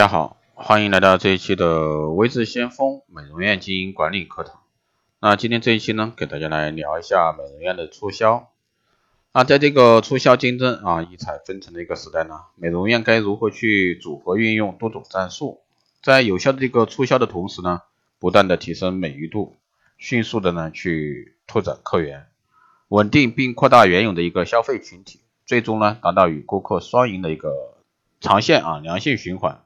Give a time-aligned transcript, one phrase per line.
[0.00, 4.62] 大家好，欢迎来到这一期的微智先锋美容院经营管理课堂。
[5.20, 8.48] 那今天这一期呢，给大家来聊一下美容院的促销。
[9.34, 15.60] 那在这个促销竞争啊、异彩纷呈的一个时代呢，美容院该如何去组合运用多种战术，
[16.02, 17.82] 在有效的这个促销的同时呢，
[18.18, 19.58] 不断的提升美誉度，
[19.98, 22.26] 迅速的呢去拓展客源，
[22.88, 27.52] 稳定并扩大原有的一个消费群体，最终呢达到与顾客双赢的一个
[28.18, 29.62] 长线啊良性循环。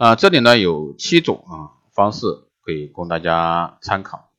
[0.00, 2.26] 啊，这里呢有七种啊方式
[2.62, 4.30] 可以供大家参考。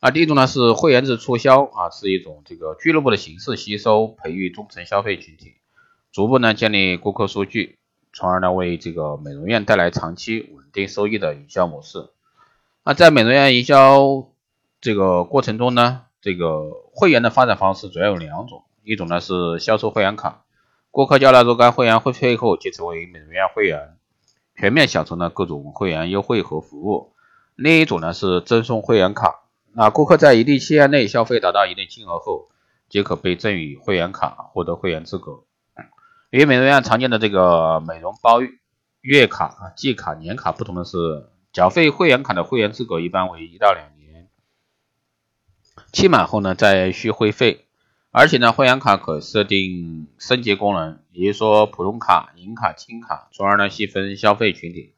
[0.00, 5.54] 啊，第一种呢是会员制促销啊，是一种这个俱乐部的形式，吸收培育忠诚消费群体，
[6.12, 7.78] 逐步呢建立顾客数据，
[8.12, 12.10] 从而呢为这个美容院带来长期稳定收益的营销模式。
[12.84, 14.28] 那在美容院营销
[14.82, 20.44] 这个过程中呢，这个会员的发展方式主要有两种，一种呢是销售会员卡，
[20.90, 23.96] 顾客交纳若干会员会费后即成为美容院会员。
[24.56, 27.12] 全面享受呢各种会员优惠和服务。
[27.54, 32.48] 另一种呢是赠送会员卡，那顾客在一定期限内消费达到一定金额后，
[32.88, 35.44] 即可被赠予会员卡，获得会员资格。
[36.30, 38.40] 与美容院常见的这个美容包
[39.00, 44.28] 月卡、季卡、年卡不同的是，缴费会员卡的会员资格一般为一到两年，
[45.92, 47.65] 期满后呢再续会费。
[48.18, 54.94] 而且呢，会员卡可设定升级功能，也就说普通卡、银卡、金卡，从而呢细分消费群体。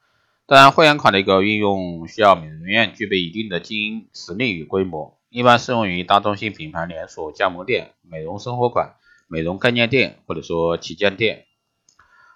[0.46, 8.94] 当然，会员卡的一个运用需要美容院具备一定的经营实力与规模，一般适用于大中型品牌连锁加盟店、美容生活馆、
[9.26, 11.46] 美容概念店或者说旗舰店。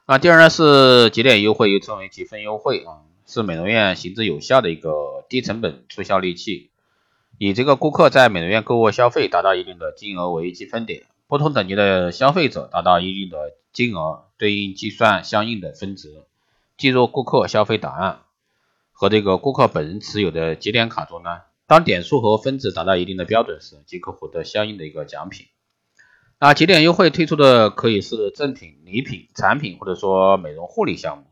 [0.09, 6.72] 那第二呢是节点优惠，又称为积分优惠啊，是美容院行之有效的一个低成本促销利器。
[7.45, 16.23] 以这个顾客在美容院购物消费达到一定的金额为积分点，不同等级的消费者达到一定的金额，对应计算相应的分值。
[16.77, 18.21] 记入顾客消费档案
[18.93, 25.47] 和这个顾客本人持有的节点卡中呢，当点数和分值达到一定的标准时，即可获得相应的一个奖品。
[26.39, 31.25] 那节点优惠推出的可以是赠品、礼品、产品或者说美容护理项目。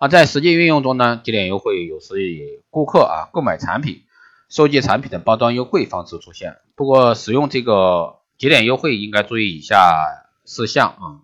[0.00, 4.04] 那在实际运用中呢，节点优惠有时以顾客啊购买产品。
[4.48, 11.20] 收集产品的包装优惠方式出现，不过使用这个节点优惠应该注意以下事项啊。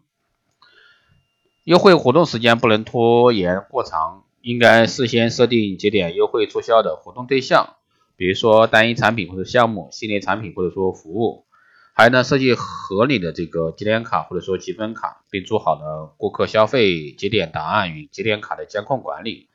[1.64, 7.76] 优惠活动时间不能拖延过长，应该事先设定节点优惠促销的活动对象，
[8.16, 11.46] 比如说单一产品或者项目、系列产品或者说服务。
[11.94, 19.48] 还有呢，设计合理的这个节点卡或者说积分卡，并做好了顾客消费节点档案与节点卡的监控管理。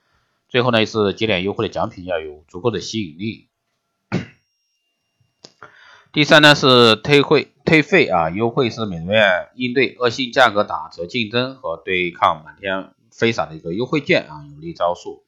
[0.47, 3.48] 最后呢，是节点优惠的奖品要有足够的吸引力。
[6.11, 15.21] 第三呢是退会退费啊，优惠是美容院应对恶性价格打折竞争和对抗满天飞洒的一个优惠券啊有力招数，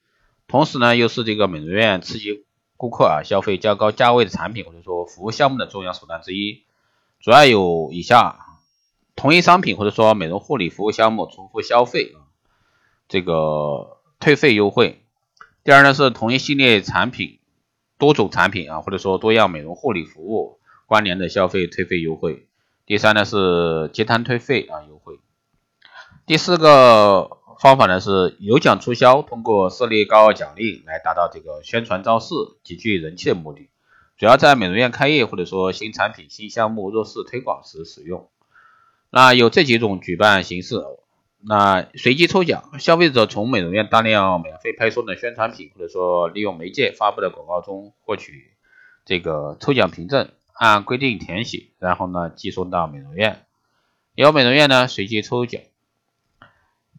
[0.47, 2.45] 同时呢又是这个美容院刺激
[2.77, 6.63] 顾客啊消费较高价位的产品或者说服务项目的重要手段之一，
[7.19, 8.39] 主要有以下：
[9.15, 12.25] 同一商品或者说美容护理服务项目重复消费啊，
[13.07, 14.95] 这个退费优惠；
[15.63, 17.37] 第二呢是同一系列产品、
[17.99, 20.57] 多种产品啊或者说多样美容护理服务。
[20.91, 22.49] 关联的消费退费优惠，
[22.85, 25.21] 第三呢是结单退费啊优惠，
[26.25, 33.69] 第四个方法呢是有奖促销，通过设立高额奖励来达到这个宣传造势、集聚人气的目的，
[34.17, 38.27] 主要在美容院开业或者说新产品、新项目弱势推广时使用。
[39.09, 40.83] 那有这几种举办形式，
[41.39, 48.51] 那随机抽奖，消费者从美容院大量免费派送的宣传品或者说利用媒介发布的广告中获取
[49.05, 50.29] 这个抽奖凭证。
[50.61, 53.47] 按规定填写，然后呢寄送到美容院，
[54.13, 55.59] 由美容院呢随机抽奖。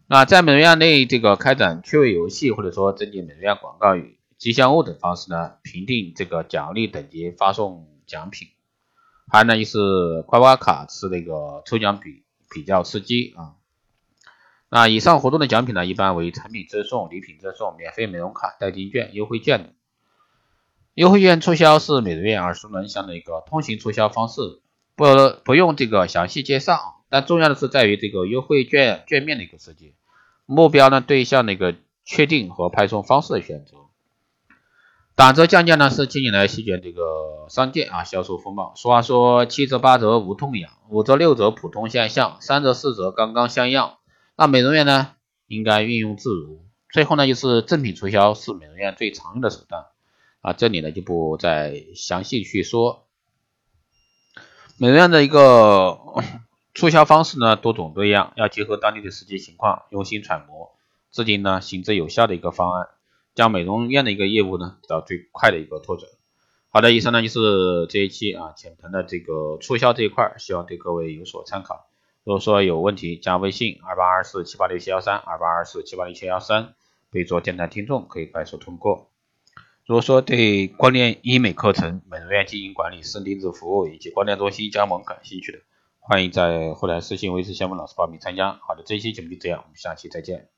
[0.05, 8.49] 那在美容院内这个开展趣味游戏，或者说增进美容院广告语、吉祥物等方式呢，评定这个奖励等级，发送奖品。
[9.31, 13.55] 还有呢就是刮刮卡是那个抽奖比比较刺激啊。
[14.67, 19.73] 那以上活动的奖品呢，一般为产品赠送、礼品赠送、免费美容卡、代金券、优惠券等。
[20.95, 24.41] 优惠券促销是美容院耳熟能详的一个通行促销方式，
[24.95, 25.05] 不
[25.43, 27.03] 不用这个详细介绍。
[27.09, 29.95] 但重要的是在于这个优惠券券面的一个设计，
[30.45, 31.75] 目标呢对象的一个
[32.05, 33.77] 确定和派送方式的选择。
[35.15, 38.73] 打折降价呢是近年来席卷这个商店啊销售风暴。
[38.75, 43.97] 俗话说七折八折无痛痒，五折六折普通现象，三折四折刚刚像样。
[44.35, 45.11] 那美容院呢
[45.47, 46.65] 应该运用自如。
[46.91, 49.85] 最后呢就是赠品促销是美容院最常用的手段。
[50.43, 53.07] 啊，这里呢就不再详细去说。
[54.77, 55.97] 美容院的一个
[56.73, 60.75] 促销方式呢多种多样，要结合当地的实际情况，用心揣摩，
[61.11, 62.89] 制定呢行之有效的一个方案，
[63.33, 66.09] 将美容院的一个业务呢得到最快的一个拓展。
[66.67, 71.87] 好的，以上呢就是这一期啊浅谈的这个促销这一块，希望对各位有所参考。
[72.25, 76.73] 如果说有问题，加微信二八二四七八六七幺三二八二四七八六七幺三，
[77.09, 79.12] 备注电台听众，可以快速通过。
[79.85, 85.59] 如果说对光电医美课程、美容院经营管理、生定制服务以及光电中心加盟感兴趣的，
[85.99, 88.53] 欢迎在后台私信微信项目老师报名参加。
[88.53, 90.52] 好的，这期节目就这样，我们下期再见。